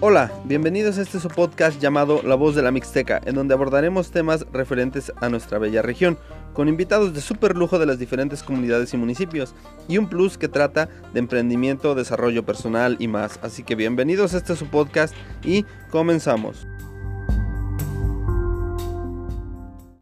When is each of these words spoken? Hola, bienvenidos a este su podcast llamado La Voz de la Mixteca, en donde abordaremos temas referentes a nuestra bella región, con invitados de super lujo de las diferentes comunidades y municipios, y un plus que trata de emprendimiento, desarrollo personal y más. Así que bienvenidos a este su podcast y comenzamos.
Hola, 0.00 0.30
bienvenidos 0.44 0.98
a 0.98 1.02
este 1.02 1.18
su 1.18 1.28
podcast 1.28 1.80
llamado 1.80 2.20
La 2.22 2.34
Voz 2.34 2.54
de 2.54 2.60
la 2.60 2.70
Mixteca, 2.70 3.18
en 3.24 3.34
donde 3.34 3.54
abordaremos 3.54 4.10
temas 4.10 4.44
referentes 4.52 5.10
a 5.22 5.30
nuestra 5.30 5.58
bella 5.58 5.80
región, 5.80 6.18
con 6.52 6.68
invitados 6.68 7.14
de 7.14 7.22
super 7.22 7.56
lujo 7.56 7.78
de 7.78 7.86
las 7.86 7.98
diferentes 7.98 8.42
comunidades 8.42 8.92
y 8.92 8.98
municipios, 8.98 9.54
y 9.88 9.96
un 9.96 10.06
plus 10.06 10.36
que 10.36 10.48
trata 10.48 10.90
de 11.14 11.20
emprendimiento, 11.20 11.94
desarrollo 11.94 12.44
personal 12.44 12.96
y 12.98 13.08
más. 13.08 13.40
Así 13.42 13.62
que 13.62 13.74
bienvenidos 13.74 14.34
a 14.34 14.36
este 14.36 14.54
su 14.54 14.66
podcast 14.66 15.14
y 15.42 15.64
comenzamos. 15.90 16.66